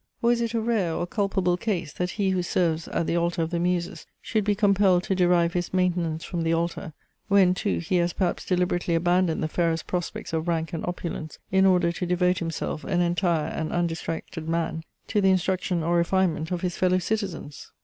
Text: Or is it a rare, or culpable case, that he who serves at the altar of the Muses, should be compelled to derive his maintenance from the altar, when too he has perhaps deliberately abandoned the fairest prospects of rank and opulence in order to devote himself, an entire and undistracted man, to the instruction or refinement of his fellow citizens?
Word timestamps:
Or 0.23 0.31
is 0.31 0.41
it 0.41 0.55
a 0.55 0.59
rare, 0.61 0.95
or 0.95 1.05
culpable 1.05 1.57
case, 1.57 1.93
that 1.93 2.09
he 2.09 2.31
who 2.31 2.41
serves 2.41 2.87
at 2.87 3.05
the 3.05 3.15
altar 3.15 3.43
of 3.43 3.51
the 3.51 3.59
Muses, 3.59 4.07
should 4.19 4.43
be 4.43 4.55
compelled 4.55 5.03
to 5.03 5.13
derive 5.13 5.53
his 5.53 5.75
maintenance 5.75 6.23
from 6.23 6.41
the 6.41 6.53
altar, 6.53 6.93
when 7.27 7.53
too 7.53 7.77
he 7.77 7.97
has 7.97 8.11
perhaps 8.11 8.43
deliberately 8.43 8.95
abandoned 8.95 9.43
the 9.43 9.47
fairest 9.47 9.85
prospects 9.85 10.33
of 10.33 10.47
rank 10.47 10.73
and 10.73 10.83
opulence 10.87 11.37
in 11.51 11.67
order 11.67 11.91
to 11.91 12.07
devote 12.07 12.39
himself, 12.39 12.83
an 12.83 12.99
entire 13.01 13.49
and 13.49 13.71
undistracted 13.71 14.49
man, 14.49 14.81
to 15.05 15.21
the 15.21 15.29
instruction 15.29 15.83
or 15.83 15.97
refinement 15.97 16.49
of 16.49 16.61
his 16.61 16.75
fellow 16.77 16.97
citizens? 16.97 17.71